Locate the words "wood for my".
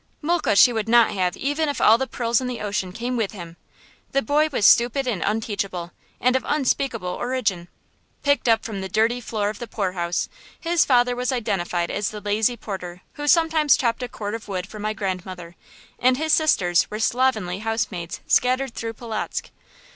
14.47-14.93